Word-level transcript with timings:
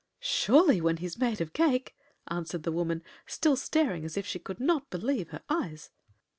"Surely, 0.23 0.81
when 0.81 0.97
he's 0.97 1.19
made 1.19 1.39
of 1.41 1.53
cake!" 1.53 1.95
answered 2.27 2.63
the 2.63 2.71
woman, 2.71 3.03
still 3.27 3.55
staring 3.55 4.03
as 4.03 4.17
if 4.17 4.25
she 4.25 4.39
could 4.39 4.59
not 4.59 4.89
believe 4.89 5.29
her 5.29 5.43
eyes. 5.47 5.91